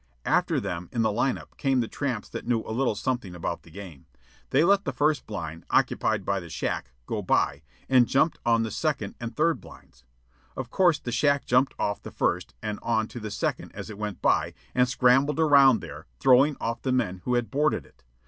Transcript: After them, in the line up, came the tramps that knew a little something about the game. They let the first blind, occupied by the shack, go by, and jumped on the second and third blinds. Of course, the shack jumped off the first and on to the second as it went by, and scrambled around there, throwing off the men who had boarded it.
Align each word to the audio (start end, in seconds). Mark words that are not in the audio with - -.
After 0.25 0.59
them, 0.59 0.89
in 0.91 1.03
the 1.03 1.11
line 1.11 1.37
up, 1.37 1.55
came 1.57 1.79
the 1.79 1.87
tramps 1.87 2.27
that 2.29 2.47
knew 2.47 2.63
a 2.63 2.73
little 2.73 2.95
something 2.95 3.35
about 3.35 3.61
the 3.61 3.69
game. 3.69 4.07
They 4.49 4.63
let 4.63 4.83
the 4.83 4.91
first 4.91 5.27
blind, 5.27 5.63
occupied 5.69 6.25
by 6.25 6.39
the 6.39 6.49
shack, 6.49 6.89
go 7.05 7.21
by, 7.21 7.61
and 7.87 8.07
jumped 8.07 8.39
on 8.43 8.63
the 8.63 8.71
second 8.71 9.13
and 9.19 9.35
third 9.37 9.61
blinds. 9.61 10.03
Of 10.57 10.71
course, 10.71 10.97
the 10.97 11.11
shack 11.11 11.45
jumped 11.45 11.75
off 11.77 12.01
the 12.01 12.09
first 12.09 12.55
and 12.63 12.79
on 12.81 13.09
to 13.09 13.19
the 13.19 13.29
second 13.29 13.73
as 13.75 13.91
it 13.91 13.99
went 13.99 14.23
by, 14.23 14.55
and 14.73 14.89
scrambled 14.89 15.39
around 15.39 15.81
there, 15.81 16.07
throwing 16.19 16.57
off 16.59 16.81
the 16.81 16.91
men 16.91 17.21
who 17.25 17.35
had 17.35 17.51
boarded 17.51 17.85
it. 17.85 18.03